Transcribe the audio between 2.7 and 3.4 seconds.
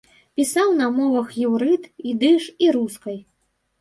рускай.